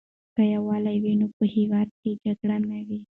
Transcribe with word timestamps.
که 0.35 0.43
یووالی 0.53 0.97
وي 1.03 1.13
نو 1.19 1.27
په 1.37 1.45
هېواد 1.55 1.89
کې 1.99 2.11
جګړه 2.23 2.57
نه 2.69 2.79
وي. 2.87 3.01